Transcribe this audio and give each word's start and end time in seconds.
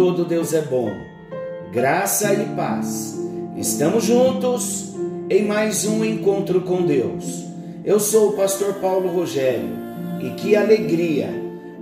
todo 0.00 0.24
Deus 0.24 0.54
é 0.54 0.62
bom. 0.62 0.90
Graça 1.70 2.32
e 2.32 2.46
paz. 2.56 3.20
Estamos 3.54 4.04
juntos 4.04 4.94
em 5.28 5.44
mais 5.44 5.84
um 5.84 6.02
encontro 6.02 6.62
com 6.62 6.86
Deus. 6.86 7.44
Eu 7.84 8.00
sou 8.00 8.30
o 8.30 8.32
pastor 8.32 8.76
Paulo 8.76 9.10
Rogério 9.10 9.68
e 10.22 10.30
que 10.30 10.56
alegria 10.56 11.28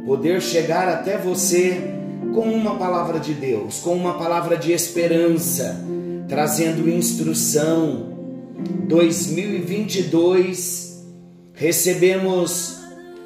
poder 0.05 0.43
chegar 0.43 0.89
até 0.89 1.17
você 1.17 1.95
com 2.35 2.53
uma 2.53 2.75
palavra 2.75 3.21
de 3.21 3.35
Deus, 3.35 3.79
com 3.79 3.95
uma 3.95 4.19
palavra 4.19 4.57
de 4.57 4.73
esperança, 4.73 5.81
trazendo 6.27 6.91
instrução. 6.91 8.19
2022 8.89 11.07
recebemos 11.55 12.81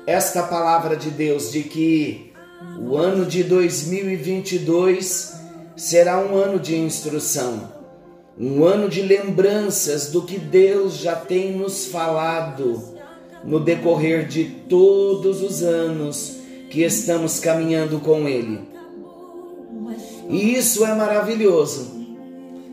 esta 0.07 0.43
palavra 0.43 0.97
de 0.97 1.09
Deus 1.09 1.51
de 1.51 1.63
que 1.63 2.32
o 2.81 2.97
ano 2.97 3.25
de 3.25 3.45
2022 3.45 5.35
será 5.77 6.19
um 6.19 6.37
ano 6.37 6.59
de 6.59 6.77
instrução, 6.77 7.73
um 8.39 8.65
ano 8.65 8.89
de 8.89 9.03
lembranças 9.03 10.11
do 10.11 10.23
que 10.23 10.39
Deus 10.39 10.99
já 10.99 11.15
tem 11.17 11.53
nos 11.53 11.87
falado 11.87 12.93
no 13.45 13.61
decorrer 13.61 14.27
de 14.27 14.45
todos 14.45 15.43
os 15.43 15.63
anos 15.63 16.39
que 16.71 16.83
estamos 16.83 17.39
caminhando 17.39 18.01
com 18.01 18.29
Ele. 18.29 18.61
E 20.29 20.55
isso 20.55 20.85
é 20.85 20.95
maravilhoso. 20.95 22.03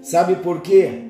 Sabe 0.02 0.36
por 0.38 0.62
quê? 0.62 1.04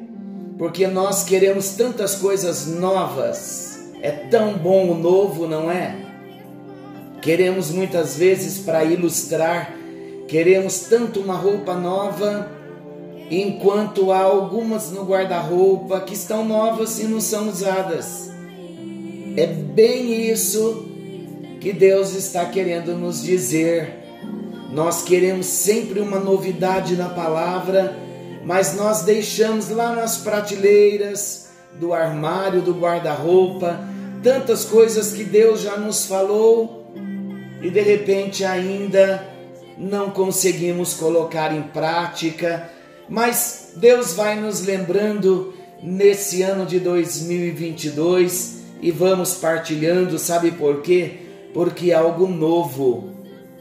Porque 0.57 0.87
nós 0.87 1.23
queremos 1.23 1.69
tantas 1.71 2.15
coisas 2.15 2.67
novas. 2.67 3.91
É 4.01 4.11
tão 4.11 4.57
bom 4.57 4.91
o 4.91 4.95
novo, 4.95 5.47
não 5.47 5.69
é? 5.69 6.08
Queremos 7.21 7.69
muitas 7.69 8.15
vezes 8.15 8.59
para 8.59 8.85
ilustrar, 8.85 9.75
queremos 10.27 10.81
tanto 10.81 11.19
uma 11.19 11.35
roupa 11.35 11.73
nova, 11.73 12.49
enquanto 13.29 14.11
há 14.11 14.19
algumas 14.19 14.89
no 14.91 15.03
guarda-roupa 15.03 15.99
que 15.99 16.13
estão 16.13 16.45
novas 16.45 16.97
e 16.99 17.03
não 17.03 17.19
são 17.19 17.49
usadas. 17.49 18.31
É 19.35 19.45
bem 19.45 20.29
isso 20.29 20.85
que 21.59 21.73
Deus 21.73 22.15
está 22.15 22.45
querendo 22.45 22.95
nos 22.95 23.21
dizer. 23.21 23.99
Nós 24.71 25.03
queremos 25.03 25.45
sempre 25.45 25.99
uma 25.99 26.19
novidade 26.19 26.95
na 26.95 27.09
palavra, 27.09 27.95
mas 28.45 28.75
nós 28.75 29.01
deixamos 29.01 29.69
lá 29.69 29.93
nas 29.93 30.17
prateleiras 30.17 31.49
do 31.77 31.93
armário, 31.93 32.61
do 32.61 32.73
guarda-roupa, 32.73 33.79
tantas 34.23 34.63
coisas 34.63 35.11
que 35.11 35.23
Deus 35.25 35.61
já 35.61 35.75
nos 35.77 36.05
falou 36.05 36.78
e 37.61 37.69
de 37.69 37.81
repente 37.81 38.43
ainda 38.43 39.27
não 39.77 40.09
conseguimos 40.09 40.93
colocar 40.93 41.55
em 41.55 41.61
prática, 41.61 42.69
mas 43.07 43.73
Deus 43.77 44.13
vai 44.13 44.39
nos 44.39 44.65
lembrando 44.65 45.53
nesse 45.81 46.41
ano 46.41 46.65
de 46.65 46.79
2022 46.79 48.59
e 48.81 48.91
vamos 48.91 49.35
partilhando, 49.35 50.19
sabe 50.19 50.51
por 50.51 50.81
quê? 50.81 51.19
Porque 51.53 51.91
algo 51.91 52.27
novo 52.27 53.09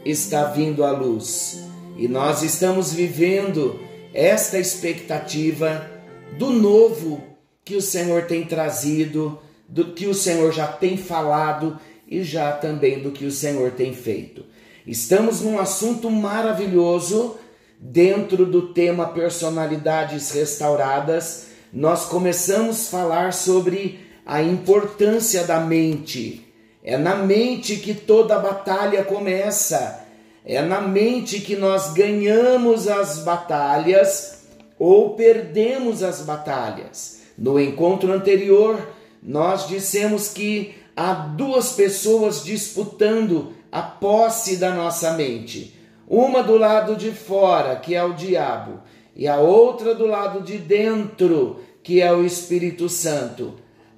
está 0.05 0.45
vindo 0.45 0.83
à 0.83 0.91
luz 0.91 1.63
e 1.97 2.07
nós 2.07 2.43
estamos 2.43 2.93
vivendo 2.93 3.79
esta 4.13 4.57
expectativa 4.57 5.89
do 6.37 6.49
novo 6.49 7.21
que 7.65 7.75
o 7.75 7.81
Senhor 7.81 8.23
tem 8.23 8.45
trazido, 8.45 9.39
do 9.67 9.93
que 9.93 10.07
o 10.07 10.13
Senhor 10.13 10.51
já 10.51 10.65
tem 10.65 10.97
falado 10.97 11.77
e 12.09 12.23
já 12.23 12.51
também 12.51 12.99
do 12.99 13.11
que 13.11 13.25
o 13.25 13.31
Senhor 13.31 13.71
tem 13.71 13.93
feito. 13.93 14.43
Estamos 14.85 15.41
num 15.41 15.59
assunto 15.59 16.09
maravilhoso 16.09 17.37
dentro 17.79 18.45
do 18.47 18.73
tema 18.73 19.09
personalidades 19.09 20.31
restauradas. 20.31 21.49
Nós 21.71 22.05
começamos 22.05 22.87
a 22.87 22.89
falar 22.89 23.33
sobre 23.33 23.99
a 24.25 24.41
importância 24.41 25.43
da 25.43 25.59
mente. 25.59 26.51
É 26.83 26.97
na 26.97 27.15
mente 27.15 27.75
que 27.75 27.93
toda 27.93 28.35
a 28.35 28.39
batalha 28.39 29.03
começa. 29.03 30.03
É 30.43 30.61
na 30.63 30.81
mente 30.81 31.39
que 31.41 31.55
nós 31.55 31.93
ganhamos 31.93 32.87
as 32.87 33.19
batalhas 33.19 34.45
ou 34.79 35.11
perdemos 35.11 36.01
as 36.01 36.21
batalhas. 36.21 37.19
No 37.37 37.59
encontro 37.59 38.11
anterior, 38.11 38.79
nós 39.21 39.67
dissemos 39.67 40.29
que 40.29 40.78
há 40.99 41.13
duas 41.13 41.71
pessoas 41.71 42.43
disputando 42.43 43.53
a 43.71 43.81
posse 43.81 44.57
da 44.57 44.75
nossa 44.75 45.13
mente. 45.13 45.79
Uma 46.05 46.43
do 46.43 46.57
lado 46.57 46.97
de 46.97 47.11
fora, 47.11 47.77
que 47.77 47.95
é 47.95 48.03
o 48.03 48.11
diabo, 48.11 48.81
e 49.15 49.25
a 49.25 49.37
outra 49.37 49.95
do 49.95 50.05
lado 50.05 50.41
de 50.41 50.57
dentro, 50.57 51.61
que 51.81 52.01
é 52.01 52.11
o 52.11 52.25
Espírito 52.25 52.89
Santo. 52.89 53.53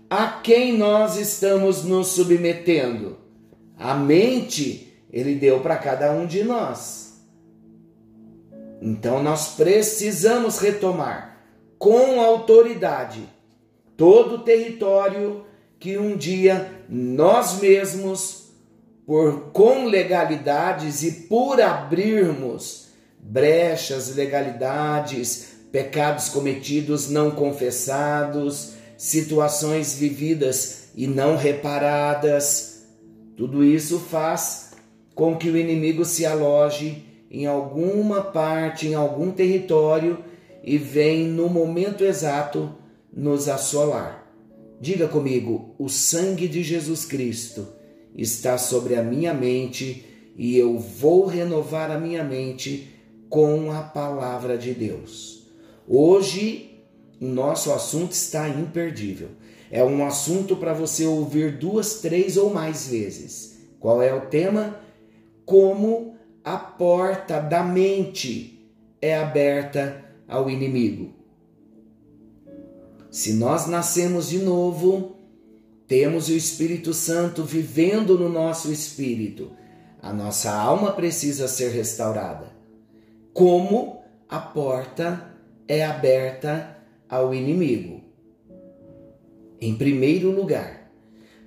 A 0.07 0.28
quem 0.28 0.78
nós 0.78 1.17
estamos 1.17 1.84
nos 1.84 2.09
submetendo? 2.09 3.17
A 3.79 3.95
mente 3.95 4.94
ele 5.11 5.34
deu 5.34 5.59
para 5.59 5.78
cada 5.78 6.11
um 6.11 6.28
de 6.28 6.44
nós. 6.44 7.19
Então 8.79 9.23
nós 9.23 9.56
precisamos 9.56 10.59
retomar 10.59 11.40
com 11.79 12.22
autoridade 12.22 13.28
todo 13.97 14.35
o 14.35 14.40
território 14.44 15.50
que 15.81 15.97
um 15.97 16.16
dia 16.16 16.72
nós 16.88 17.59
mesmos, 17.59 18.52
por 19.03 19.52
com 19.52 19.86
legalidades 19.86 21.02
e 21.02 21.12
por 21.24 21.59
abrirmos 21.59 22.90
brechas, 23.19 24.16
legalidades, 24.16 25.53
pecados 25.72 26.30
cometidos 26.30 27.09
não 27.09 27.31
confessados, 27.31 28.74
situações 28.96 29.96
vividas 29.96 30.90
e 30.96 31.08
não 31.08 31.36
reparadas, 31.36 32.86
tudo 33.36 33.64
isso 33.64 34.00
faz 34.00 34.74
com 35.16 35.36
que 35.36 35.50
o 35.50 35.58
inimigo 35.58 36.06
se 36.06 36.28
aloje 36.28 37.03
em 37.31 37.47
alguma 37.47 38.22
parte, 38.22 38.88
em 38.88 38.94
algum 38.94 39.31
território 39.31 40.24
e 40.64 40.78
vem 40.78 41.25
no 41.25 41.50
momento 41.50 42.03
exato 42.03 42.72
nos 43.12 43.50
assolar. 43.50 44.21
Diga 44.81 45.08
comigo: 45.08 45.75
o 45.78 45.88
sangue 45.88 46.47
de 46.47 46.64
Jesus 46.64 47.06
Cristo 47.06 47.68
está 48.16 48.58
sobre 48.58 48.96
a 48.96 49.03
minha 49.03 49.31
mente 49.31 50.03
e 50.36 50.58
eu 50.58 50.80
vou 50.80 51.28
renovar 51.28 51.92
a 51.92 52.00
minha 52.00 52.24
mente 52.24 52.90
com 53.30 53.72
a 53.72 53.84
palavra 53.84 54.58
de 54.58 54.74
Deus. 54.74 55.46
Hoje, 55.88 56.84
o 57.22 57.25
nosso 57.25 57.72
assunto 57.72 58.14
está 58.14 58.50
imperdível. 58.50 59.30
É 59.70 59.84
um 59.84 60.03
assunto 60.03 60.56
para 60.56 60.74
você 60.74 61.06
ouvir 61.06 61.59
duas, 61.59 62.02
três 62.02 62.36
ou 62.36 62.52
mais 62.52 62.88
vezes. 62.88 63.59
Qual 63.80 64.02
é 64.02 64.12
o 64.12 64.22
tema? 64.22 64.79
Como 65.46 66.16
a 66.44 66.58
porta 66.58 67.40
da 67.40 67.64
mente 67.64 68.67
é 69.00 69.16
aberta 69.16 70.03
ao 70.28 70.50
inimigo. 70.50 71.21
Se 73.11 73.34
nós 73.34 73.67
nascemos 73.67 74.29
de 74.29 74.40
novo, 74.40 75.17
temos 75.85 76.29
o 76.29 76.31
Espírito 76.31 76.93
Santo 76.93 77.43
vivendo 77.43 78.17
no 78.17 78.29
nosso 78.29 78.72
espírito. 78.72 79.52
A 80.02 80.13
nossa 80.13 80.49
alma 80.49 80.93
precisa 80.93 81.49
ser 81.49 81.72
restaurada. 81.72 82.53
Como 83.34 84.02
a 84.29 84.40
porta 84.40 85.29
é 85.67 85.84
aberta 85.84 86.78
ao 87.09 87.35
inimigo? 87.35 87.99
Em 89.59 89.75
primeiro 89.75 90.31
lugar, 90.31 90.90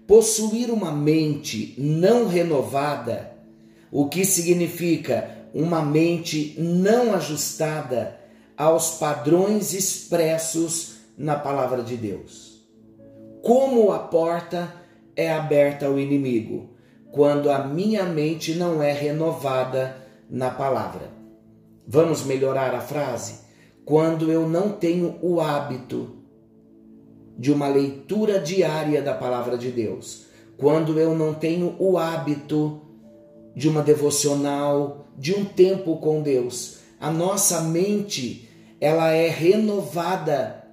possuir 0.06 0.70
uma 0.70 0.92
mente 0.92 1.74
não 1.78 2.28
renovada, 2.28 3.32
o 3.90 4.06
que 4.10 4.26
significa 4.26 5.48
uma 5.54 5.80
mente 5.80 6.54
não 6.58 7.14
ajustada 7.14 8.20
aos 8.54 8.98
padrões 8.98 9.72
expressos 9.72 10.93
na 11.16 11.36
palavra 11.36 11.82
de 11.82 11.96
Deus. 11.96 12.64
Como 13.42 13.92
a 13.92 13.98
porta 13.98 14.72
é 15.16 15.32
aberta 15.32 15.86
ao 15.86 15.98
inimigo 15.98 16.70
quando 17.12 17.48
a 17.48 17.64
minha 17.64 18.02
mente 18.02 18.54
não 18.54 18.82
é 18.82 18.92
renovada 18.92 19.96
na 20.28 20.50
palavra. 20.50 21.12
Vamos 21.86 22.24
melhorar 22.24 22.74
a 22.74 22.80
frase? 22.80 23.44
Quando 23.84 24.32
eu 24.32 24.48
não 24.48 24.70
tenho 24.72 25.16
o 25.22 25.40
hábito 25.40 26.16
de 27.38 27.52
uma 27.52 27.68
leitura 27.68 28.40
diária 28.40 29.00
da 29.00 29.14
palavra 29.14 29.56
de 29.56 29.70
Deus, 29.70 30.26
quando 30.56 30.98
eu 30.98 31.14
não 31.14 31.34
tenho 31.34 31.76
o 31.78 31.98
hábito 31.98 32.80
de 33.54 33.68
uma 33.68 33.82
devocional, 33.82 35.06
de 35.16 35.34
um 35.34 35.44
tempo 35.44 35.98
com 35.98 36.20
Deus, 36.20 36.78
a 36.98 37.10
nossa 37.12 37.60
mente 37.60 38.48
ela 38.80 39.10
é 39.10 39.28
renovada 39.28 40.63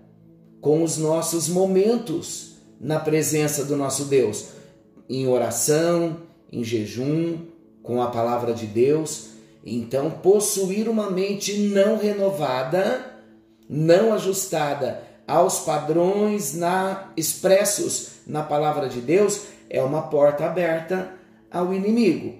com 0.61 0.83
os 0.83 0.97
nossos 0.97 1.49
momentos 1.49 2.53
na 2.79 2.99
presença 2.99 3.65
do 3.65 3.75
nosso 3.75 4.05
Deus. 4.05 4.61
em 5.09 5.27
oração, 5.27 6.21
em 6.49 6.63
jejum, 6.63 7.39
com 7.83 8.01
a 8.01 8.07
palavra 8.07 8.53
de 8.53 8.65
Deus. 8.65 9.31
Então, 9.65 10.09
possuir 10.09 10.87
uma 10.87 11.11
mente 11.11 11.57
não 11.57 11.97
renovada, 11.97 13.19
não 13.67 14.13
ajustada 14.13 15.03
aos 15.27 15.59
padrões 15.59 16.53
na, 16.53 17.11
expressos 17.17 18.11
na 18.25 18.41
palavra 18.41 18.87
de 18.87 19.01
Deus 19.01 19.41
é 19.69 19.81
uma 19.81 20.03
porta 20.03 20.45
aberta 20.45 21.13
ao 21.49 21.73
inimigo. 21.73 22.33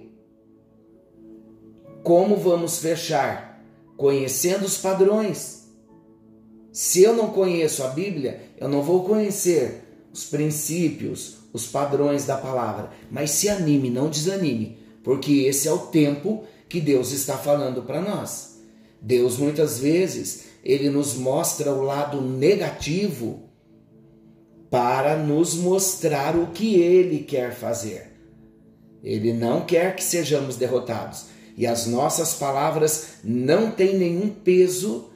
Como 2.02 2.36
vamos 2.36 2.78
fechar? 2.78 3.62
Conhecendo 3.96 4.64
os 4.64 4.76
padrões. 4.76 5.61
Se 6.72 7.02
eu 7.02 7.14
não 7.14 7.30
conheço 7.30 7.82
a 7.82 7.88
Bíblia, 7.88 8.40
eu 8.58 8.66
não 8.66 8.82
vou 8.82 9.04
conhecer 9.04 9.84
os 10.10 10.24
princípios, 10.24 11.36
os 11.52 11.66
padrões 11.66 12.24
da 12.24 12.38
palavra. 12.38 12.90
Mas 13.10 13.30
se 13.32 13.50
anime, 13.50 13.90
não 13.90 14.08
desanime, 14.08 14.78
porque 15.04 15.42
esse 15.42 15.68
é 15.68 15.72
o 15.72 15.78
tempo 15.78 16.44
que 16.70 16.80
Deus 16.80 17.12
está 17.12 17.36
falando 17.36 17.82
para 17.82 18.00
nós. 18.00 18.58
Deus 19.00 19.36
muitas 19.36 19.78
vezes 19.78 20.44
ele 20.64 20.88
nos 20.88 21.14
mostra 21.14 21.72
o 21.72 21.82
lado 21.82 22.22
negativo 22.22 23.42
para 24.70 25.16
nos 25.16 25.54
mostrar 25.54 26.34
o 26.34 26.46
que 26.46 26.76
ele 26.76 27.18
quer 27.18 27.54
fazer. 27.54 28.12
Ele 29.04 29.34
não 29.34 29.66
quer 29.66 29.94
que 29.94 30.02
sejamos 30.02 30.56
derrotados. 30.56 31.26
E 31.54 31.66
as 31.66 31.86
nossas 31.86 32.32
palavras 32.32 33.16
não 33.22 33.70
têm 33.70 33.98
nenhum 33.98 34.30
peso 34.30 35.11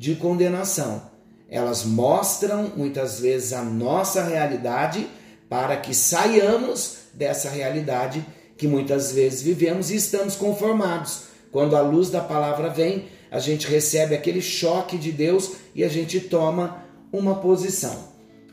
de 0.00 0.14
condenação. 0.14 1.02
Elas 1.46 1.84
mostram 1.84 2.72
muitas 2.74 3.20
vezes 3.20 3.52
a 3.52 3.62
nossa 3.62 4.24
realidade 4.24 5.06
para 5.46 5.76
que 5.76 5.94
saiamos 5.94 7.00
dessa 7.12 7.50
realidade 7.50 8.24
que 8.56 8.66
muitas 8.66 9.12
vezes 9.12 9.42
vivemos 9.42 9.90
e 9.90 9.96
estamos 9.96 10.36
conformados. 10.36 11.24
Quando 11.52 11.76
a 11.76 11.82
luz 11.82 12.08
da 12.08 12.22
palavra 12.22 12.70
vem, 12.70 13.08
a 13.30 13.38
gente 13.38 13.66
recebe 13.66 14.14
aquele 14.14 14.40
choque 14.40 14.96
de 14.96 15.12
Deus 15.12 15.52
e 15.74 15.84
a 15.84 15.88
gente 15.88 16.18
toma 16.18 16.82
uma 17.12 17.34
posição. 17.34 17.94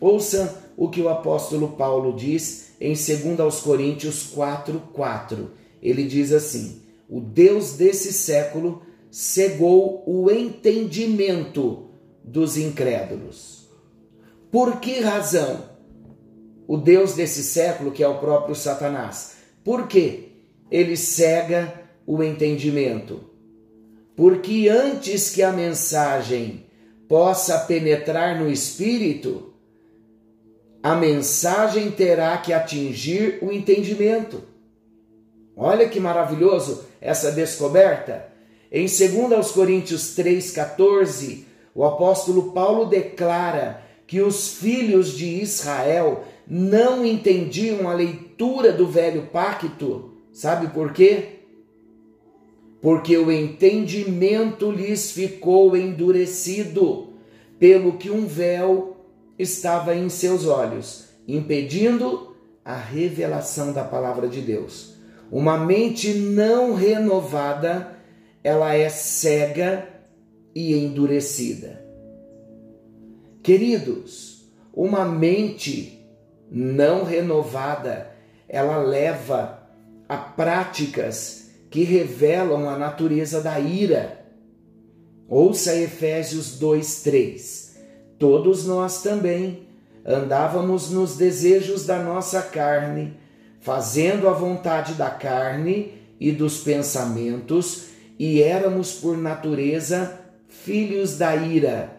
Ouça 0.01 0.53
o 0.75 0.89
que 0.89 0.99
o 0.99 1.07
apóstolo 1.07 1.69
Paulo 1.69 2.13
diz 2.13 2.73
em 2.81 2.93
2 2.93 3.61
Coríntios 3.61 4.23
4, 4.23 4.81
4. 4.91 5.49
Ele 5.81 6.03
diz 6.03 6.33
assim: 6.33 6.81
O 7.09 7.21
Deus 7.21 7.73
desse 7.73 8.11
século 8.11 8.81
cegou 9.09 10.03
o 10.05 10.29
entendimento 10.29 11.89
dos 12.23 12.57
incrédulos. 12.57 13.67
Por 14.51 14.79
que 14.79 14.99
razão? 14.99 15.69
O 16.67 16.77
Deus 16.77 17.13
desse 17.13 17.43
século, 17.43 17.91
que 17.91 18.03
é 18.03 18.07
o 18.07 18.19
próprio 18.19 18.55
Satanás, 18.55 19.37
por 19.63 19.87
que 19.87 20.33
ele 20.69 20.97
cega 20.97 21.81
o 22.05 22.21
entendimento? 22.21 23.21
Porque 24.15 24.67
antes 24.67 25.29
que 25.29 25.43
a 25.43 25.51
mensagem 25.51 26.65
possa 27.07 27.59
penetrar 27.59 28.37
no 28.39 28.49
espírito, 28.49 29.53
a 30.81 30.95
mensagem 30.95 31.91
terá 31.91 32.37
que 32.37 32.51
atingir 32.51 33.39
o 33.41 33.51
entendimento. 33.51 34.43
Olha 35.55 35.87
que 35.87 35.99
maravilhoso 35.99 36.85
essa 37.01 37.31
descoberta. 37.31 38.36
Em 38.71 38.85
2 38.85 39.51
Coríntios 39.51 40.15
3,14, 40.17 41.45
o 41.73 41.85
apóstolo 41.85 42.51
Paulo 42.51 42.85
declara 42.85 43.81
que 44.05 44.21
os 44.21 44.53
filhos 44.53 45.11
de 45.11 45.41
Israel 45.41 46.23
não 46.47 47.05
entendiam 47.05 47.89
a 47.89 47.93
leitura 47.93 48.71
do 48.71 48.87
velho 48.87 49.27
pacto. 49.27 50.13
Sabe 50.31 50.67
por 50.67 50.93
quê? 50.93 51.39
Porque 52.81 53.17
o 53.17 53.31
entendimento 53.31 54.71
lhes 54.71 55.11
ficou 55.11 55.75
endurecido, 55.75 57.13
pelo 57.59 57.93
que 57.93 58.09
um 58.09 58.25
véu 58.25 58.97
estava 59.37 59.95
em 59.95 60.09
seus 60.09 60.45
olhos, 60.45 61.05
impedindo 61.27 62.35
a 62.63 62.75
revelação 62.75 63.73
da 63.73 63.83
palavra 63.83 64.27
de 64.27 64.41
Deus. 64.41 64.95
Uma 65.31 65.57
mente 65.57 66.13
não 66.13 66.73
renovada, 66.73 67.96
ela 68.47 68.73
é 68.73 68.87
cega 68.87 69.85
e 70.55 70.73
endurecida. 70.73 71.85
Queridos, 73.43 74.49
uma 74.73 75.03
mente 75.03 76.09
não 76.49 77.03
renovada, 77.03 78.09
ela 78.47 78.77
leva 78.77 79.67
a 80.07 80.15
práticas 80.15 81.49
que 81.69 81.83
revelam 81.83 82.69
a 82.69 82.77
natureza 82.77 83.41
da 83.41 83.59
ira. 83.59 84.25
Ouça 85.27 85.75
Efésios 85.75 86.57
2:3. 86.57 87.75
Todos 88.17 88.65
nós 88.65 89.03
também 89.03 89.67
andávamos 90.05 90.89
nos 90.89 91.17
desejos 91.17 91.85
da 91.85 92.01
nossa 92.01 92.41
carne, 92.43 93.13
fazendo 93.59 94.29
a 94.29 94.31
vontade 94.31 94.93
da 94.93 95.09
carne 95.09 95.91
e 96.17 96.31
dos 96.31 96.61
pensamentos, 96.61 97.96
e 98.17 98.41
éramos 98.41 98.93
por 98.93 99.17
natureza 99.17 100.19
filhos 100.47 101.17
da 101.17 101.35
ira, 101.35 101.91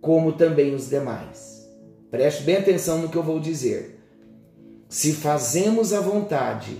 como 0.00 0.32
também 0.32 0.74
os 0.74 0.88
demais. 0.88 1.68
Preste 2.10 2.42
bem 2.42 2.56
atenção 2.56 2.98
no 2.98 3.08
que 3.08 3.16
eu 3.16 3.22
vou 3.22 3.40
dizer. 3.40 4.00
Se 4.88 5.12
fazemos 5.12 5.92
a 5.92 6.00
vontade 6.00 6.76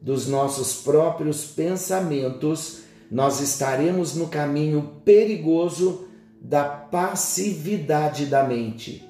dos 0.00 0.28
nossos 0.28 0.82
próprios 0.82 1.46
pensamentos, 1.46 2.80
nós 3.10 3.40
estaremos 3.40 4.14
no 4.14 4.26
caminho 4.26 5.00
perigoso 5.04 6.08
da 6.40 6.64
passividade 6.64 8.26
da 8.26 8.44
mente. 8.44 9.08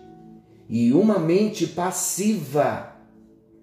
E 0.68 0.92
uma 0.92 1.18
mente 1.18 1.66
passiva, 1.66 2.92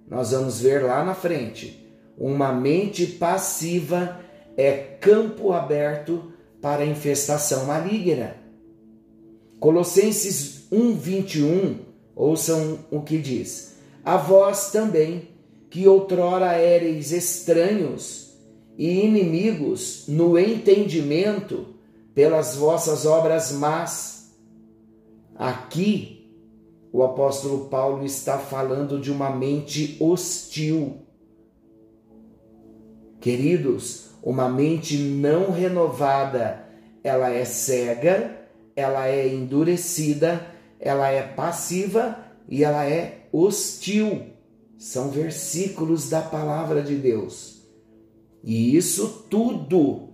nós 0.09 0.31
vamos 0.31 0.59
ver 0.59 0.83
lá 0.83 1.05
na 1.05 1.15
frente, 1.15 1.87
uma 2.17 2.51
mente 2.51 3.05
passiva 3.07 4.19
é 4.57 4.71
campo 4.99 5.51
aberto 5.51 6.31
para 6.61 6.85
infestação 6.85 7.65
maligna. 7.65 8.35
Colossenses 9.59 10.67
1:21, 10.71 11.79
ouçam 12.15 12.79
o 12.89 13.01
que 13.01 13.17
diz: 13.17 13.75
A 14.03 14.17
vós 14.17 14.71
também, 14.71 15.29
que 15.69 15.87
outrora 15.87 16.53
éreis 16.53 17.11
estranhos 17.11 18.37
e 18.77 19.05
inimigos 19.05 20.05
no 20.07 20.37
entendimento, 20.37 21.67
pelas 22.13 22.55
vossas 22.55 23.05
obras 23.05 23.51
más. 23.51 24.31
Aqui, 25.35 26.29
o 26.91 27.03
apóstolo 27.03 27.65
Paulo 27.65 28.05
está 28.05 28.37
falando 28.37 28.99
de 28.99 29.11
uma 29.11 29.29
mente 29.29 29.97
hostil. 29.99 30.97
Queridos, 33.19 34.10
uma 34.23 34.47
mente 34.49 34.97
não 34.97 35.51
renovada, 35.51 36.65
ela 37.03 37.31
é 37.31 37.43
cega, 37.45 38.37
ela 38.75 39.07
é 39.07 39.27
endurecida, 39.27 40.45
ela 40.79 41.09
é 41.09 41.21
passiva 41.21 42.17
e 42.47 42.63
ela 42.63 42.85
é 42.85 43.27
hostil. 43.31 44.27
São 44.77 45.09
versículos 45.09 46.09
da 46.09 46.21
palavra 46.21 46.81
de 46.81 46.95
Deus. 46.95 47.61
E 48.43 48.75
isso 48.75 49.25
tudo 49.29 50.09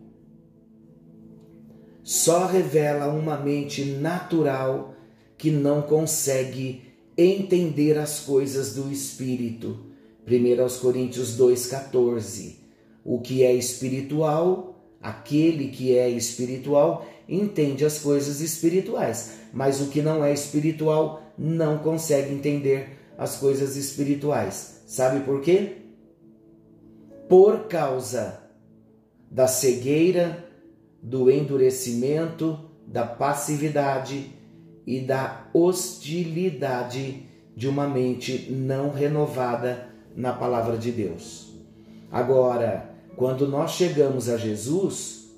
só 2.04 2.46
revela 2.46 3.08
uma 3.08 3.38
mente 3.38 3.84
natural 3.84 4.96
que 5.38 5.52
não 5.52 5.82
consegue 5.82 6.84
entender 7.18 7.98
as 7.98 8.22
coisas 8.22 8.74
do 8.76 8.92
Espírito. 8.92 9.78
1 10.26 10.80
Coríntios 10.80 11.38
2,14. 11.38 12.67
O 13.08 13.22
que 13.22 13.42
é 13.42 13.54
espiritual, 13.54 14.76
aquele 15.02 15.70
que 15.70 15.98
é 15.98 16.10
espiritual, 16.10 17.08
entende 17.28 17.86
as 17.86 18.00
coisas 18.00 18.42
espirituais, 18.42 19.38
mas 19.54 19.80
o 19.80 19.88
que 19.88 20.02
não 20.02 20.26
é 20.26 20.34
espiritual 20.34 21.22
não 21.38 21.78
consegue 21.78 22.34
entender 22.34 23.00
as 23.18 23.38
coisas 23.38 23.78
espirituais. 23.78 24.84
Sabe 24.86 25.22
por 25.22 25.40
quê? 25.40 25.78
Por 27.30 27.70
causa 27.70 28.44
da 29.32 29.48
cegueira 29.48 30.46
do 31.02 31.32
endurecimento, 31.32 32.60
da 32.86 33.06
passividade 33.06 34.34
e 34.86 35.00
da 35.00 35.48
hostilidade 35.54 37.24
de 37.56 37.70
uma 37.70 37.88
mente 37.88 38.52
não 38.52 38.92
renovada 38.92 39.88
na 40.14 40.34
palavra 40.34 40.78
de 40.78 40.92
Deus. 40.92 41.54
Agora, 42.12 42.97
quando 43.18 43.48
nós 43.48 43.72
chegamos 43.72 44.30
a 44.30 44.38
Jesus, 44.38 45.32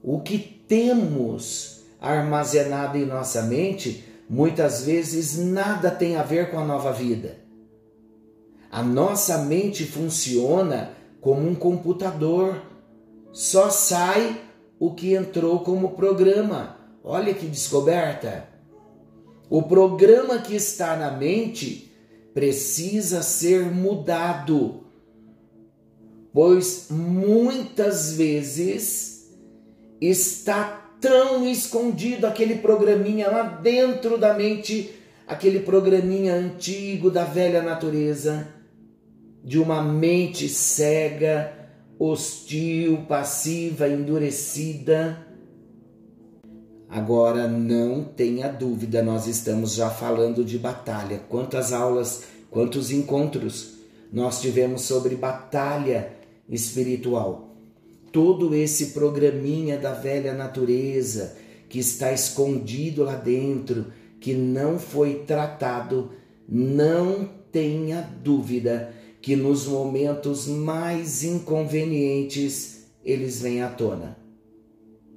o 0.00 0.20
que 0.20 0.38
temos 0.38 1.82
armazenado 2.00 2.96
em 2.96 3.04
nossa 3.04 3.42
mente 3.42 4.04
muitas 4.28 4.84
vezes 4.84 5.36
nada 5.36 5.90
tem 5.90 6.14
a 6.14 6.22
ver 6.22 6.52
com 6.52 6.60
a 6.60 6.64
nova 6.64 6.92
vida. 6.92 7.38
A 8.70 8.84
nossa 8.84 9.38
mente 9.38 9.84
funciona 9.84 10.92
como 11.20 11.48
um 11.48 11.56
computador. 11.56 12.62
Só 13.32 13.68
sai 13.68 14.40
o 14.78 14.94
que 14.94 15.14
entrou 15.14 15.60
como 15.60 15.96
programa. 15.96 16.76
Olha 17.02 17.34
que 17.34 17.46
descoberta! 17.46 18.48
O 19.50 19.62
programa 19.62 20.38
que 20.38 20.54
está 20.54 20.96
na 20.96 21.10
mente 21.10 21.92
precisa 22.32 23.22
ser 23.22 23.64
mudado, 23.64 24.83
pois 26.34 26.88
muitas 26.90 28.12
vezes 28.12 29.34
está 29.98 30.90
tão 31.00 31.48
escondido 31.48 32.26
aquele 32.26 32.56
programinha 32.56 33.30
lá 33.30 33.42
dentro 33.42 34.18
da 34.18 34.34
mente, 34.34 34.90
aquele 35.26 35.60
programinha 35.60 36.34
antigo 36.34 37.10
da 37.10 37.24
velha 37.24 37.62
natureza, 37.62 38.48
de 39.42 39.58
uma 39.58 39.82
mente 39.82 40.48
cega, 40.48 41.52
hostil, 41.98 43.06
passiva, 43.08 43.88
endurecida 43.88 45.24
Agora 46.94 47.48
não 47.48 48.04
tenha 48.04 48.46
dúvida, 48.46 49.02
nós 49.02 49.26
estamos 49.26 49.74
já 49.74 49.90
falando 49.90 50.44
de 50.44 50.56
batalha. 50.56 51.20
Quantas 51.28 51.72
aulas, 51.72 52.22
quantos 52.48 52.92
encontros 52.92 53.78
nós 54.12 54.40
tivemos 54.40 54.82
sobre 54.82 55.16
batalha 55.16 56.12
espiritual. 56.48 57.56
Todo 58.12 58.54
esse 58.54 58.86
programinha 58.86 59.76
da 59.76 59.92
velha 59.92 60.32
natureza 60.32 61.36
que 61.68 61.78
está 61.78 62.12
escondido 62.12 63.02
lá 63.04 63.16
dentro, 63.16 63.86
que 64.20 64.34
não 64.34 64.78
foi 64.78 65.24
tratado, 65.26 66.12
não 66.48 67.28
tenha 67.50 68.00
dúvida 68.00 68.94
que 69.20 69.34
nos 69.34 69.66
momentos 69.66 70.46
mais 70.46 71.24
inconvenientes 71.24 72.86
eles 73.04 73.40
vêm 73.40 73.62
à 73.62 73.68
tona. 73.68 74.16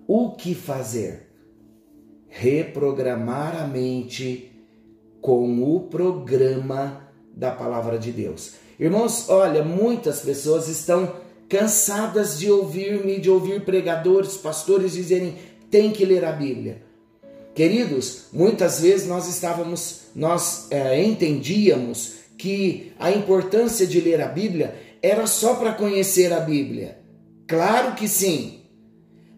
O 0.08 0.32
que 0.32 0.56
fazer? 0.56 1.28
reprogramar 2.30 3.56
a 3.56 3.68
mente 3.68 4.52
com 5.22 5.64
o 5.64 5.82
programa 5.88 7.10
da 7.36 7.52
palavra 7.52 7.98
de 7.98 8.12
Deus. 8.12 8.56
Irmãos, 8.80 9.30
olha, 9.30 9.64
muitas 9.64 10.20
pessoas 10.20 10.68
estão 10.68 11.16
cansadas 11.50 12.38
de 12.38 12.52
ouvir-me, 12.52 13.20
de 13.20 13.30
ouvir 13.30 13.64
pregadores, 13.66 14.38
pastores 14.38 14.94
dizerem 14.94 15.36
tem 15.72 15.92
que 15.92 16.06
ler 16.06 16.24
a 16.24 16.32
Bíblia. 16.32 16.84
Queridos, 17.56 18.26
muitas 18.32 18.82
vezes 18.82 19.08
nós 19.08 19.28
estávamos, 19.28 20.02
nós 20.16 20.68
é, 20.70 21.02
entendíamos 21.04 22.14
que 22.38 22.94
a 23.00 23.10
importância 23.10 23.88
de 23.88 24.00
ler 24.00 24.22
a 24.22 24.28
Bíblia 24.28 24.76
era 25.02 25.26
só 25.26 25.56
para 25.56 25.74
conhecer 25.74 26.32
a 26.32 26.40
Bíblia. 26.40 27.00
Claro 27.48 27.96
que 27.96 28.08
sim, 28.08 28.60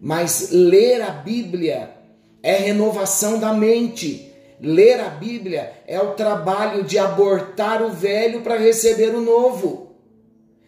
mas 0.00 0.50
ler 0.50 1.00
a 1.00 1.10
Bíblia 1.10 1.94
é 2.42 2.56
renovação 2.56 3.38
da 3.38 3.54
mente. 3.54 4.29
Ler 4.60 5.00
a 5.00 5.08
Bíblia 5.08 5.72
é 5.86 6.00
o 6.00 6.12
trabalho 6.12 6.84
de 6.84 6.98
abortar 6.98 7.82
o 7.82 7.90
velho 7.90 8.42
para 8.42 8.58
receber 8.58 9.14
o 9.14 9.20
novo. 9.20 9.96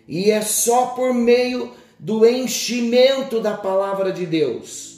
E 0.09 0.31
é 0.31 0.41
só 0.41 0.87
por 0.87 1.13
meio 1.13 1.73
do 1.99 2.27
enchimento 2.27 3.41
da 3.41 3.57
palavra 3.57 4.13
de 4.13 4.27
Deus 4.27 4.93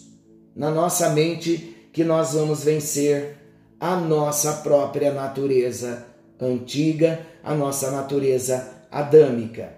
na 0.55 0.71
nossa 0.71 1.11
mente 1.11 1.89
que 1.93 2.05
nós 2.05 2.35
vamos 2.35 2.63
vencer 2.63 3.37
a 3.81 3.97
nossa 3.97 4.53
própria 4.55 5.13
natureza 5.13 6.07
antiga, 6.41 7.27
a 7.43 7.55
nossa 7.55 7.91
natureza 7.91 8.71
adâmica. 8.91 9.75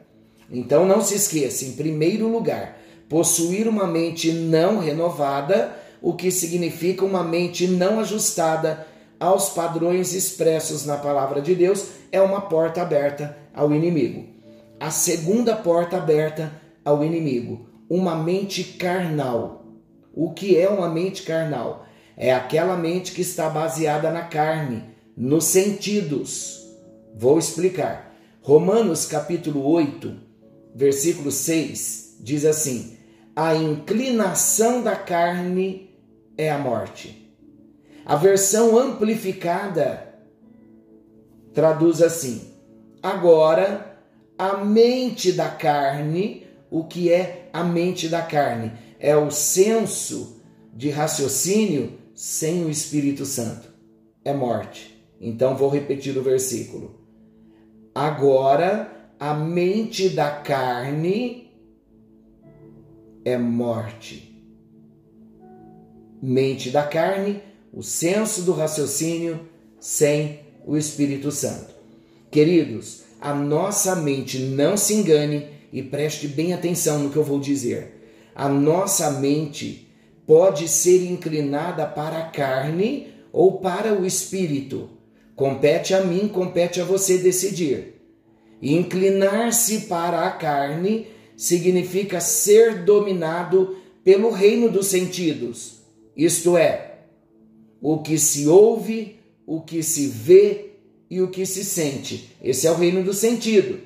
Então 0.51 0.87
não 0.87 1.01
se 1.01 1.15
esqueça, 1.15 1.65
em 1.65 1.73
primeiro 1.73 2.29
lugar, 2.29 2.79
possuir 3.09 3.67
uma 3.67 3.87
mente 3.87 4.33
não 4.33 4.79
renovada 4.79 5.75
o 6.03 6.15
que 6.15 6.31
significa 6.31 7.05
uma 7.05 7.25
mente 7.25 7.67
não 7.67 7.99
ajustada 7.99 8.87
aos 9.19 9.51
padrões 9.51 10.15
expressos 10.15 10.85
na 10.85 10.97
palavra 10.97 11.41
de 11.41 11.55
Deus, 11.55 11.89
é 12.13 12.21
uma 12.21 12.41
porta 12.43 12.83
aberta 12.83 13.37
ao 13.55 13.73
inimigo. 13.73 14.27
A 14.79 14.91
segunda 14.91 15.57
porta 15.57 15.97
aberta 15.97 16.53
ao 16.85 17.03
inimigo, 17.05 17.67
uma 17.89 18.15
mente 18.15 18.63
carnal. 18.65 19.65
O 20.15 20.33
que 20.33 20.59
é 20.59 20.69
uma 20.69 20.89
mente 20.89 21.23
carnal? 21.23 21.87
É 22.17 22.33
aquela 22.33 22.77
mente 22.77 23.13
que 23.13 23.21
está 23.21 23.49
baseada 23.49 24.11
na 24.11 24.23
carne, 24.23 24.85
nos 25.17 25.45
sentidos. 25.45 26.67
Vou 27.15 27.39
explicar. 27.39 28.15
Romanos 28.43 29.07
capítulo 29.07 29.67
8, 29.67 30.15
versículo 30.75 31.31
6 31.31 32.07
diz 32.21 32.45
assim: 32.45 32.97
A 33.35 33.55
inclinação 33.55 34.83
da 34.83 34.97
carne 34.97 35.91
é 36.37 36.51
a 36.51 36.59
morte. 36.59 37.26
A 38.07 38.15
versão 38.15 38.79
amplificada 38.79 40.15
traduz 41.53 42.01
assim: 42.01 42.41
agora 43.03 43.99
a 44.39 44.59
mente 44.59 45.33
da 45.33 45.49
carne, 45.49 46.47
o 46.71 46.85
que 46.85 47.13
é 47.13 47.51
a 47.53 47.65
mente 47.65 48.09
da 48.09 48.23
carne? 48.23 48.73
É 49.01 49.17
o 49.17 49.31
senso 49.31 50.41
de 50.73 50.89
raciocínio 50.89 51.99
sem 52.15 52.65
o 52.65 52.71
Espírito 52.71 53.27
Santo. 53.27 53.69
É 54.25 54.33
morte. 54.33 55.05
Então 55.21 55.57
vou 55.57 55.69
repetir 55.69 56.17
o 56.17 56.23
versículo. 56.23 57.01
Agora 57.93 59.11
a 59.19 59.35
mente 59.35 60.11
da 60.11 60.31
carne 60.31 61.51
é 63.25 63.37
morte 63.37 64.37
mente 66.27 66.71
da 66.71 66.83
carne, 66.83 67.43
o 67.77 67.83
senso 67.83 68.43
do 68.43 68.53
raciocínio 68.53 69.39
sem 69.79 70.41
o 70.67 70.79
Espírito 70.79 71.31
Santo. 71.31 71.75
Queridos, 72.31 73.03
a 73.21 73.35
nossa 73.35 73.95
mente 73.95 74.39
não 74.39 74.79
se 74.79 74.95
engane 74.95 75.47
e 75.71 75.83
preste 75.83 76.27
bem 76.27 76.55
atenção 76.55 76.99
no 76.99 77.11
que 77.11 77.17
eu 77.17 77.23
vou 77.23 77.39
dizer. 77.39 78.33
A 78.35 78.49
nossa 78.49 79.11
mente 79.11 79.89
pode 80.27 80.69
ser 80.69 81.05
inclinada 81.05 81.87
para 81.87 82.19
a 82.19 82.31
carne 82.31 83.09
ou 83.31 83.61
para 83.61 83.93
o 83.93 84.07
espírito. 84.07 84.89
Compete 85.35 85.93
a 85.93 86.03
mim, 86.03 86.29
compete 86.29 86.81
a 86.81 86.85
você 86.85 87.19
decidir. 87.19 88.01
Inclinar-se 88.61 89.83
para 89.83 90.27
a 90.27 90.31
carne 90.31 91.09
significa 91.37 92.21
ser 92.21 92.85
dominado 92.85 93.77
pelo 94.03 94.31
reino 94.31 94.71
dos 94.71 94.87
sentidos 94.87 95.77
isto 96.17 96.57
é, 96.57 96.96
o 97.81 97.99
que 97.99 98.19
se 98.19 98.47
ouve, 98.47 99.21
o 99.47 99.61
que 99.61 99.83
se 99.83 100.07
vê 100.07 100.73
e 101.11 101.21
o 101.21 101.29
que 101.29 101.47
se 101.47 101.65
sente. 101.65 102.37
Esse 102.43 102.67
é 102.67 102.71
o 102.71 102.75
reino 102.77 103.03
do 103.03 103.13
sentido. 103.13 103.81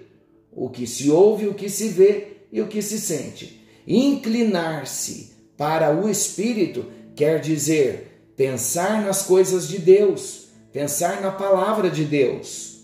O 0.53 0.69
que 0.69 0.87
se 0.87 1.11
ouve, 1.11 1.47
o 1.47 1.55
que 1.55 1.69
se 1.69 1.89
vê 1.89 2.29
e 2.53 2.61
o 2.61 2.69
que 2.69 2.83
se 2.83 2.99
sente. 2.99 3.61
Inclinar-se 3.87 5.33
para 5.57 5.95
o 5.95 6.09
espírito 6.09 6.87
quer 7.15 7.41
dizer 7.41 8.33
pensar 8.37 9.03
nas 9.03 9.23
coisas 9.23 9.69
de 9.69 9.79
Deus, 9.79 10.49
pensar 10.73 11.21
na 11.21 11.31
palavra 11.31 11.91
de 11.91 12.05
Deus. 12.05 12.81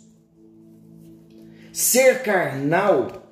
Ser 1.73 2.23
carnal 2.23 3.31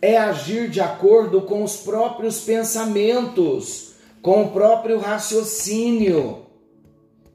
é 0.00 0.16
agir 0.16 0.68
de 0.68 0.80
acordo 0.80 1.42
com 1.42 1.62
os 1.62 1.76
próprios 1.76 2.40
pensamentos 2.40 3.92
com 4.22 4.44
o 4.44 4.50
próprio 4.50 4.98
raciocínio. 4.98 6.41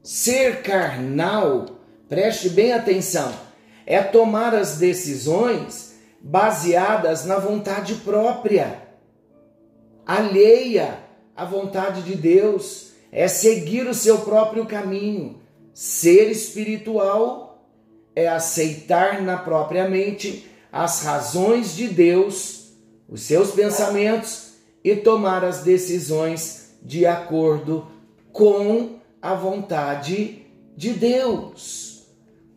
Ser 0.07 0.61
carnal, 0.61 1.65
preste 2.07 2.47
bem 2.47 2.71
atenção, 2.71 3.29
é 3.85 4.01
tomar 4.01 4.55
as 4.55 4.77
decisões 4.77 5.95
baseadas 6.21 7.25
na 7.25 7.37
vontade 7.39 7.95
própria, 7.95 8.83
alheia 10.05 10.99
à 11.35 11.43
vontade 11.43 12.03
de 12.03 12.15
Deus, 12.15 12.93
é 13.11 13.27
seguir 13.27 13.85
o 13.85 13.93
seu 13.93 14.19
próprio 14.19 14.65
caminho. 14.65 15.41
Ser 15.73 16.31
espiritual 16.31 17.67
é 18.15 18.29
aceitar 18.29 19.21
na 19.21 19.35
própria 19.35 19.89
mente 19.89 20.49
as 20.71 21.03
razões 21.03 21.75
de 21.75 21.89
Deus, 21.89 22.71
os 23.09 23.23
seus 23.23 23.51
pensamentos 23.51 24.53
e 24.81 24.95
tomar 24.95 25.43
as 25.43 25.63
decisões 25.63 26.77
de 26.81 27.05
acordo 27.05 27.91
com 28.31 28.96
a 29.21 29.33
vontade 29.33 30.45
de 30.75 30.91
Deus. 30.91 32.03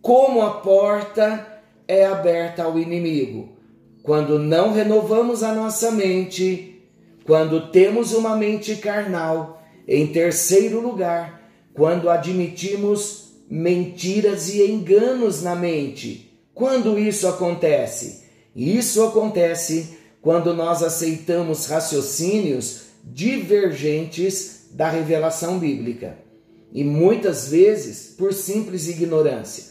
Como 0.02 0.42
a 0.42 0.50
porta 0.60 1.62
é 1.88 2.06
aberta 2.06 2.62
ao 2.62 2.78
inimigo. 2.78 3.56
Quando 4.02 4.38
não 4.38 4.72
renovamos 4.72 5.42
a 5.42 5.54
nossa 5.54 5.90
mente, 5.90 6.82
quando 7.24 7.70
temos 7.70 8.12
uma 8.12 8.36
mente 8.36 8.76
carnal, 8.76 9.62
em 9.86 10.06
terceiro 10.06 10.80
lugar, 10.80 11.50
quando 11.74 12.08
admitimos 12.08 13.32
mentiras 13.48 14.48
e 14.48 14.70
enganos 14.70 15.42
na 15.42 15.54
mente. 15.54 16.30
Quando 16.54 16.98
isso 16.98 17.26
acontece? 17.26 18.24
Isso 18.54 19.02
acontece 19.04 19.98
quando 20.22 20.54
nós 20.54 20.82
aceitamos 20.82 21.66
raciocínios 21.66 22.82
divergentes 23.04 24.68
da 24.72 24.88
revelação 24.88 25.58
bíblica 25.58 26.29
e 26.72 26.84
muitas 26.84 27.48
vezes 27.48 28.14
por 28.16 28.32
simples 28.32 28.88
ignorância. 28.88 29.70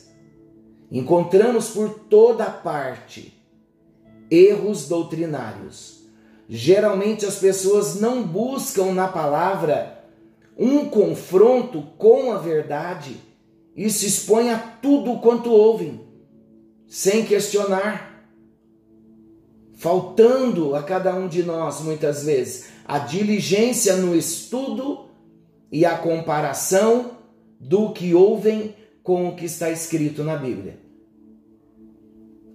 Encontramos 0.92 1.70
por 1.70 1.90
toda 2.10 2.46
parte 2.46 3.34
erros 4.30 4.88
doutrinários. 4.88 6.00
Geralmente 6.48 7.26
as 7.26 7.36
pessoas 7.36 8.00
não 8.00 8.24
buscam 8.24 8.92
na 8.92 9.08
palavra 9.08 10.04
um 10.58 10.90
confronto 10.90 11.84
com 11.98 12.32
a 12.32 12.38
verdade 12.38 13.16
e 13.76 13.90
se 13.90 14.08
expõem 14.08 14.52
a 14.52 14.58
tudo 14.58 15.20
quanto 15.20 15.52
ouvem, 15.52 16.02
sem 16.88 17.26
questionar, 17.26 18.28
faltando 19.76 20.76
a 20.76 20.84
cada 20.84 21.16
um 21.16 21.28
de 21.28 21.44
nós 21.44 21.80
muitas 21.82 22.26
vezes 22.26 22.66
a 22.84 22.98
diligência 22.98 23.96
no 23.96 24.16
estudo 24.16 25.09
e 25.72 25.86
a 25.86 25.98
comparação 25.98 27.18
do 27.60 27.92
que 27.92 28.14
ouvem 28.14 28.76
com 29.04 29.28
o 29.28 29.36
que 29.36 29.46
está 29.46 29.70
escrito 29.70 30.24
na 30.24 30.36
Bíblia. 30.36 30.80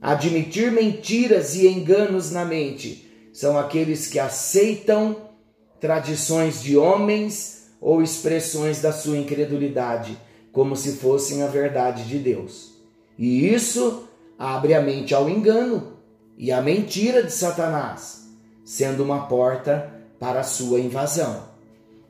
Admitir 0.01 0.71
mentiras 0.71 1.55
e 1.55 1.67
enganos 1.67 2.31
na 2.31 2.45
mente 2.45 3.11
são 3.33 3.59
aqueles 3.59 4.07
que 4.07 4.19
aceitam 4.19 5.17
tradições 5.81 6.63
de 6.63 6.77
homens 6.77 7.71
ou 7.81 8.03
expressões 8.03 8.81
da 8.81 8.93
sua 8.93 9.19
incredulidade 9.19 10.19
como 10.53 10.77
se 10.77 10.93
fossem 10.93 11.43
a 11.43 11.47
verdade 11.47 12.05
de 12.05 12.19
Deus. 12.19 12.75
E 13.19 13.49
isso 13.53 14.09
abre 14.39 14.75
a 14.75 14.81
mente 14.81 15.15
ao 15.15 15.29
engano 15.29 15.95
e 16.39 16.53
à 16.53 16.63
mentira 16.63 17.23
de 17.23 17.33
Satanás, 17.33 18.29
sendo 18.65 19.03
uma 19.03 19.27
porta 19.27 19.93
para 20.19 20.41
a 20.41 20.45
sua 20.45 20.81
invasão. 20.81 21.54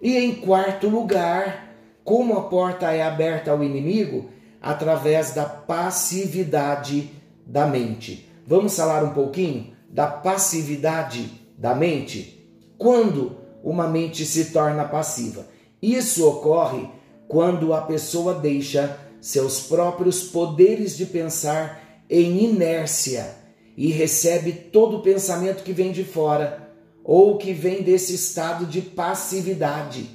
E 0.04 0.18
em 0.18 0.34
quarto 0.34 0.86
lugar, 0.86 1.74
como 2.04 2.36
a 2.36 2.42
porta 2.42 2.92
é 2.92 3.02
aberta 3.02 3.50
ao 3.50 3.64
inimigo? 3.64 4.28
Através 4.60 5.32
da 5.32 5.46
passividade 5.46 7.10
da 7.46 7.66
mente. 7.66 8.28
Vamos 8.46 8.76
falar 8.76 9.02
um 9.02 9.14
pouquinho 9.14 9.74
da 9.88 10.06
passividade 10.06 11.30
da 11.56 11.74
mente? 11.74 12.46
Quando 12.76 13.38
uma 13.62 13.88
mente 13.88 14.26
se 14.26 14.52
torna 14.52 14.84
passiva? 14.84 15.46
Isso 15.80 16.28
ocorre 16.28 16.86
quando 17.26 17.72
a 17.72 17.80
pessoa 17.80 18.34
deixa 18.34 18.98
seus 19.22 19.60
próprios 19.60 20.24
poderes 20.24 20.98
de 20.98 21.06
pensar 21.06 21.80
em 22.10 22.44
inércia 22.44 23.34
e 23.74 23.90
recebe 23.90 24.52
todo 24.52 24.98
o 24.98 25.02
pensamento 25.02 25.64
que 25.64 25.72
vem 25.72 25.92
de 25.92 26.04
fora 26.04 26.63
ou 27.04 27.36
que 27.36 27.52
vem 27.52 27.82
desse 27.82 28.14
estado 28.14 28.64
de 28.64 28.80
passividade. 28.80 30.08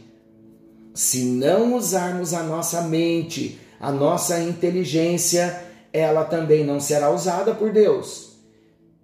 Se 0.96 1.24
não 1.24 1.76
usarmos 1.76 2.34
a 2.34 2.42
nossa 2.42 2.82
mente, 2.82 3.60
a 3.80 3.92
nossa 3.92 4.40
inteligência, 4.40 5.64
ela 5.94 6.26
também 6.26 6.66
não 6.66 6.80
será 6.80 7.12
usada 7.12 7.54
por 7.54 7.72
Deus. 7.72 8.34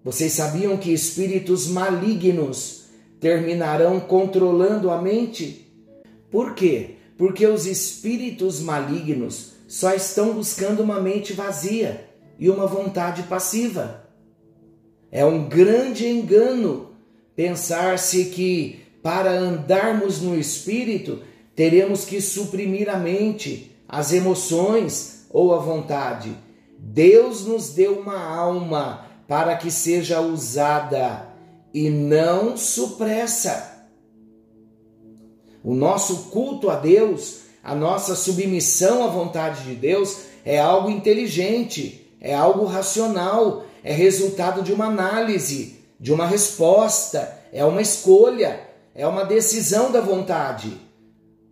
Vocês 0.03 0.33
sabiam 0.33 0.77
que 0.77 0.91
espíritos 0.91 1.67
malignos 1.67 2.85
terminarão 3.19 3.99
controlando 3.99 4.89
a 4.89 5.01
mente? 5.01 5.71
Por 6.31 6.55
quê? 6.55 6.95
Porque 7.17 7.45
os 7.45 7.65
espíritos 7.65 8.59
malignos 8.59 9.53
só 9.67 9.93
estão 9.93 10.33
buscando 10.33 10.81
uma 10.81 10.99
mente 10.99 11.33
vazia 11.33 12.09
e 12.37 12.49
uma 12.49 12.67
vontade 12.67 13.23
passiva. 13.23 14.03
É 15.11 15.23
um 15.25 15.47
grande 15.47 16.07
engano 16.07 16.94
pensar-se 17.35 18.25
que 18.25 18.85
para 19.03 19.31
andarmos 19.31 20.21
no 20.21 20.37
espírito 20.37 21.21
teremos 21.55 22.05
que 22.05 22.19
suprimir 22.19 22.89
a 22.89 22.97
mente, 22.97 23.71
as 23.87 24.11
emoções 24.11 25.25
ou 25.29 25.53
a 25.53 25.57
vontade. 25.57 26.35
Deus 26.77 27.45
nos 27.45 27.69
deu 27.69 27.99
uma 27.99 28.19
alma 28.19 29.05
para 29.27 29.55
que 29.55 29.71
seja 29.71 30.21
usada 30.21 31.27
e 31.73 31.89
não 31.89 32.55
supressa. 32.55 33.87
O 35.63 35.73
nosso 35.73 36.29
culto 36.29 36.69
a 36.69 36.75
Deus, 36.75 37.41
a 37.63 37.73
nossa 37.73 38.15
submissão 38.15 39.03
à 39.03 39.07
vontade 39.07 39.63
de 39.63 39.75
Deus 39.75 40.19
é 40.45 40.59
algo 40.59 40.89
inteligente, 40.89 42.07
é 42.21 42.33
algo 42.33 42.65
racional, 42.65 43.65
é 43.83 43.91
resultado 43.91 44.61
de 44.61 44.71
uma 44.71 44.85
análise, 44.85 45.79
de 45.99 46.11
uma 46.13 46.27
resposta, 46.27 47.39
é 47.51 47.63
uma 47.63 47.81
escolha, 47.81 48.59
é 48.93 49.07
uma 49.07 49.23
decisão 49.23 49.91
da 49.91 50.01
vontade. 50.01 50.79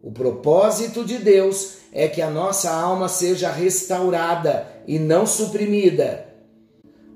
O 0.02 0.12
propósito 0.12 1.06
de 1.06 1.18
Deus 1.18 1.78
é 1.92 2.08
que 2.08 2.22
a 2.22 2.30
nossa 2.30 2.72
alma 2.72 3.08
seja 3.08 3.50
restaurada 3.50 4.68
e 4.86 5.00
não 5.00 5.26
suprimida. 5.26 6.28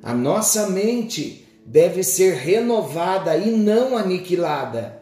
A 0.02 0.14
nossa 0.14 0.70
mente 0.70 1.46
deve 1.66 2.02
ser 2.04 2.36
renovada 2.36 3.36
e 3.36 3.52
não 3.52 3.98
aniquilada. 3.98 5.02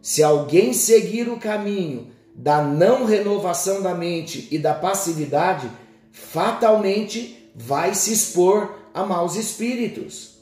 Se 0.00 0.22
alguém 0.22 0.72
seguir 0.72 1.28
o 1.28 1.38
caminho 1.38 2.08
da 2.34 2.62
não 2.62 3.04
renovação 3.04 3.82
da 3.82 3.94
mente 3.94 4.48
e 4.50 4.58
da 4.58 4.72
passividade, 4.72 5.70
fatalmente 6.10 7.50
vai 7.54 7.94
se 7.94 8.12
expor 8.12 8.74
a 8.94 9.04
maus 9.04 9.36
espíritos. 9.36 10.33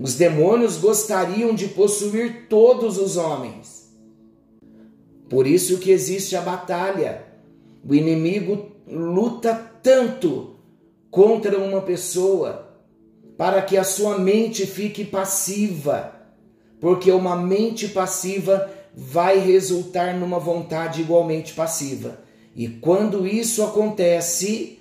Os 0.00 0.14
demônios 0.14 0.76
gostariam 0.76 1.52
de 1.52 1.68
possuir 1.68 2.46
todos 2.48 2.98
os 2.98 3.16
homens. 3.16 3.88
Por 5.28 5.44
isso 5.44 5.78
que 5.78 5.90
existe 5.90 6.36
a 6.36 6.40
batalha. 6.40 7.24
O 7.86 7.92
inimigo 7.92 8.70
luta 8.86 9.54
tanto 9.82 10.56
contra 11.10 11.58
uma 11.58 11.80
pessoa 11.80 12.76
para 13.36 13.60
que 13.60 13.76
a 13.76 13.82
sua 13.82 14.18
mente 14.18 14.66
fique 14.66 15.04
passiva, 15.04 16.12
porque 16.80 17.10
uma 17.10 17.34
mente 17.34 17.88
passiva 17.88 18.70
vai 18.94 19.38
resultar 19.38 20.14
numa 20.14 20.38
vontade 20.38 21.00
igualmente 21.00 21.54
passiva. 21.54 22.20
E 22.54 22.68
quando 22.68 23.26
isso 23.26 23.64
acontece, 23.64 24.78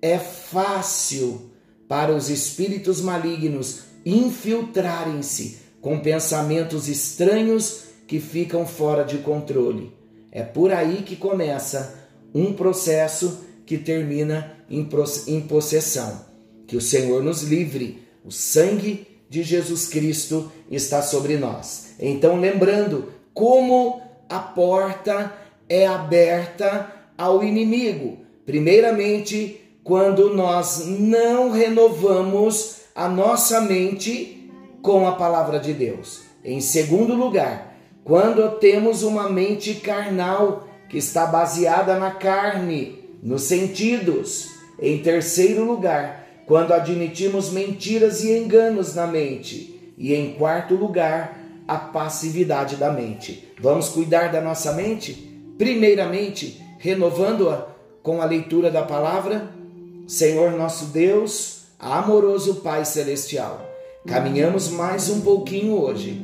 é 0.00 0.18
fácil 0.18 1.50
para 1.88 2.14
os 2.14 2.30
espíritos 2.30 3.00
malignos 3.00 3.91
infiltrarem-se 4.04 5.58
com 5.80 5.98
pensamentos 6.00 6.88
estranhos 6.88 7.84
que 8.06 8.20
ficam 8.20 8.66
fora 8.66 9.04
de 9.04 9.18
controle. 9.18 9.92
É 10.30 10.42
por 10.42 10.72
aí 10.72 11.02
que 11.02 11.16
começa 11.16 11.98
um 12.34 12.52
processo 12.52 13.44
que 13.66 13.78
termina 13.78 14.56
em 14.70 15.40
possessão. 15.42 16.24
Que 16.66 16.76
o 16.76 16.80
Senhor 16.80 17.22
nos 17.22 17.42
livre. 17.42 18.02
O 18.24 18.30
sangue 18.30 19.06
de 19.28 19.42
Jesus 19.42 19.88
Cristo 19.88 20.50
está 20.70 21.02
sobre 21.02 21.36
nós. 21.36 21.94
Então, 21.98 22.38
lembrando 22.38 23.12
como 23.34 24.00
a 24.28 24.38
porta 24.38 25.32
é 25.68 25.86
aberta 25.86 26.92
ao 27.16 27.42
inimigo. 27.42 28.18
Primeiramente, 28.44 29.60
quando 29.82 30.34
nós 30.34 30.86
não 30.86 31.50
renovamos 31.50 32.81
a 32.94 33.08
nossa 33.08 33.60
mente 33.60 34.50
com 34.82 35.06
a 35.06 35.12
palavra 35.12 35.58
de 35.58 35.72
Deus. 35.72 36.22
Em 36.44 36.60
segundo 36.60 37.14
lugar, 37.14 37.76
quando 38.04 38.58
temos 38.58 39.02
uma 39.02 39.28
mente 39.28 39.74
carnal 39.74 40.68
que 40.88 40.98
está 40.98 41.26
baseada 41.26 41.98
na 41.98 42.10
carne, 42.10 43.02
nos 43.22 43.42
sentidos. 43.42 44.50
Em 44.80 44.98
terceiro 44.98 45.64
lugar, 45.64 46.26
quando 46.46 46.72
admitimos 46.72 47.50
mentiras 47.50 48.24
e 48.24 48.36
enganos 48.36 48.94
na 48.94 49.06
mente. 49.06 49.94
E 49.96 50.12
em 50.14 50.34
quarto 50.34 50.74
lugar, 50.74 51.38
a 51.68 51.76
passividade 51.76 52.76
da 52.76 52.90
mente. 52.90 53.48
Vamos 53.60 53.88
cuidar 53.88 54.32
da 54.32 54.40
nossa 54.40 54.72
mente? 54.72 55.12
Primeiramente, 55.56 56.60
renovando-a 56.78 57.68
com 58.02 58.20
a 58.20 58.24
leitura 58.24 58.70
da 58.70 58.82
palavra. 58.82 59.48
Senhor 60.08 60.50
nosso 60.52 60.86
Deus, 60.86 61.51
amoroso 61.82 62.56
Pai 62.56 62.84
Celestial. 62.84 63.60
Caminhamos 64.06 64.68
mais 64.68 65.10
um 65.10 65.20
pouquinho 65.20 65.80
hoje, 65.80 66.22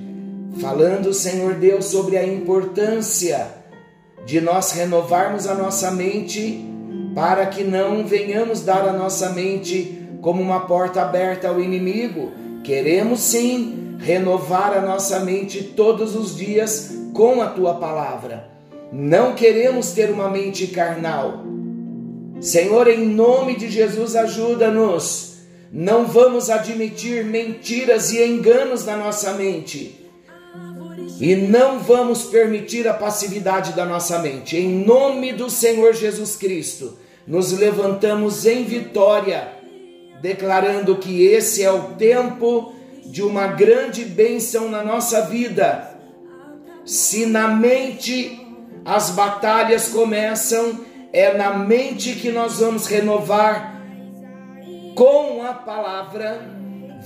falando, 0.60 1.12
Senhor 1.12 1.54
Deus, 1.54 1.86
sobre 1.86 2.16
a 2.16 2.24
importância 2.24 3.48
de 4.24 4.40
nós 4.40 4.70
renovarmos 4.70 5.48
a 5.48 5.54
nossa 5.54 5.90
mente 5.90 6.64
para 7.12 7.44
que 7.46 7.64
não 7.64 8.06
venhamos 8.06 8.60
dar 8.60 8.86
a 8.86 8.92
nossa 8.92 9.30
mente 9.30 10.00
como 10.22 10.40
uma 10.40 10.60
porta 10.60 11.02
aberta 11.02 11.48
ao 11.48 11.60
inimigo. 11.60 12.30
Queremos 12.62 13.18
sim 13.18 13.96
renovar 13.98 14.76
a 14.76 14.80
nossa 14.80 15.18
mente 15.20 15.64
todos 15.64 16.14
os 16.14 16.36
dias 16.36 16.92
com 17.12 17.42
a 17.42 17.48
tua 17.48 17.74
palavra. 17.74 18.48
Não 18.92 19.34
queremos 19.34 19.90
ter 19.90 20.08
uma 20.08 20.30
mente 20.30 20.68
carnal. 20.68 21.42
Senhor, 22.40 22.86
em 22.86 23.04
nome 23.04 23.56
de 23.56 23.68
Jesus, 23.68 24.14
ajuda-nos 24.14 25.27
não 25.70 26.06
vamos 26.06 26.48
admitir 26.48 27.24
mentiras 27.24 28.12
e 28.12 28.24
enganos 28.24 28.84
na 28.84 28.96
nossa 28.96 29.32
mente. 29.34 30.06
E 31.20 31.34
não 31.36 31.78
vamos 31.80 32.24
permitir 32.24 32.86
a 32.88 32.94
passividade 32.94 33.72
da 33.72 33.84
nossa 33.84 34.18
mente. 34.20 34.56
Em 34.56 34.68
nome 34.68 35.32
do 35.32 35.50
Senhor 35.50 35.92
Jesus 35.92 36.36
Cristo, 36.36 36.96
nos 37.26 37.52
levantamos 37.52 38.46
em 38.46 38.64
vitória, 38.64 39.48
declarando 40.22 40.96
que 40.96 41.24
esse 41.24 41.62
é 41.62 41.70
o 41.70 41.94
tempo 41.94 42.72
de 43.04 43.22
uma 43.22 43.48
grande 43.48 44.04
bênção 44.04 44.70
na 44.70 44.82
nossa 44.82 45.22
vida. 45.22 45.96
Se 46.84 47.26
na 47.26 47.48
mente 47.48 48.40
as 48.84 49.10
batalhas 49.10 49.88
começam, 49.88 50.80
é 51.12 51.36
na 51.36 51.58
mente 51.58 52.14
que 52.14 52.30
nós 52.30 52.60
vamos 52.60 52.86
renovar 52.86 53.77
com 54.98 55.44
a 55.44 55.52
palavra. 55.52 56.42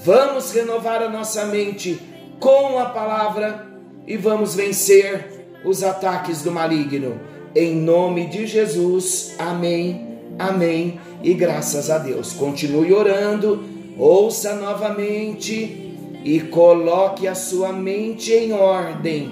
Vamos 0.03 0.51
renovar 0.55 1.03
a 1.03 1.11
nossa 1.11 1.45
mente 1.45 2.01
com 2.41 2.79
a 2.79 2.87
palavra 2.87 3.67
e 4.07 4.17
vamos 4.17 4.55
vencer 4.55 5.47
os 5.63 5.83
ataques 5.83 6.41
do 6.41 6.51
maligno. 6.51 7.21
Em 7.55 7.75
nome 7.75 8.29
de 8.29 8.47
Jesus. 8.47 9.35
Amém. 9.39 10.09
Amém. 10.39 10.99
E 11.23 11.35
graças 11.35 11.91
a 11.91 11.99
Deus. 11.99 12.33
Continue 12.33 12.95
orando, 12.95 13.63
ouça 13.99 14.55
novamente 14.55 15.95
e 16.25 16.41
coloque 16.41 17.29
a 17.29 17.35
sua 17.35 17.75
mente 17.75 18.33
em 18.33 18.55
ordem 18.55 19.31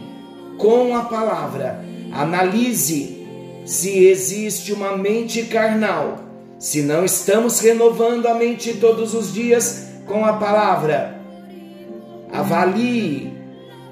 com 0.58 0.94
a 0.94 1.04
palavra. 1.04 1.82
Analise 2.12 3.26
se 3.64 4.04
existe 4.04 4.70
uma 4.70 4.98
mente 4.98 5.44
carnal, 5.44 6.29
se 6.60 6.82
não 6.82 7.06
estamos 7.06 7.58
renovando 7.58 8.26
a 8.26 8.34
mente 8.34 8.74
todos 8.74 9.14
os 9.14 9.32
dias 9.32 9.86
com 10.06 10.26
a 10.26 10.34
palavra. 10.34 11.18
Avalie 12.30 13.32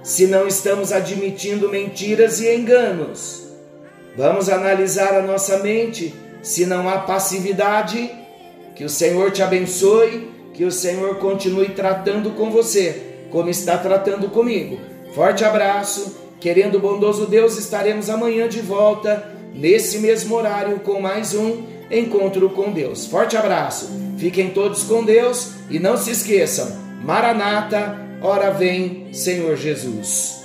se 0.02 0.26
não 0.26 0.46
estamos 0.46 0.92
admitindo 0.92 1.70
mentiras 1.70 2.40
e 2.40 2.54
enganos. 2.54 3.48
Vamos 4.14 4.50
analisar 4.50 5.14
a 5.14 5.22
nossa 5.22 5.58
mente 5.58 6.14
se 6.42 6.66
não 6.66 6.86
há 6.86 6.98
passividade. 6.98 8.10
Que 8.76 8.84
o 8.84 8.88
Senhor 8.88 9.32
te 9.32 9.42
abençoe, 9.42 10.30
que 10.52 10.64
o 10.64 10.70
Senhor 10.70 11.16
continue 11.16 11.70
tratando 11.70 12.32
com 12.32 12.50
você, 12.50 13.24
como 13.30 13.48
está 13.48 13.78
tratando 13.78 14.28
comigo. 14.28 14.78
Forte 15.14 15.42
abraço, 15.42 16.16
querendo 16.38 16.78
bondoso 16.78 17.26
Deus, 17.26 17.58
estaremos 17.58 18.10
amanhã 18.10 18.46
de 18.46 18.60
volta, 18.60 19.32
nesse 19.54 19.98
mesmo 19.98 20.36
horário, 20.36 20.80
com 20.80 21.00
mais 21.00 21.34
um 21.34 21.77
encontro 21.90 22.50
com 22.50 22.72
Deus. 22.72 23.06
Forte 23.06 23.36
abraço, 23.36 23.88
fiquem 24.18 24.50
todos 24.50 24.82
com 24.84 25.04
Deus 25.04 25.52
e 25.70 25.78
não 25.78 25.96
se 25.96 26.10
esqueçam, 26.10 26.70
Maranata 27.02 28.08
Ora 28.20 28.50
vem, 28.50 29.12
Senhor 29.12 29.56
Jesus. 29.56 30.37